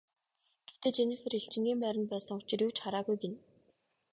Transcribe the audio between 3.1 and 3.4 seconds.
гэнэ.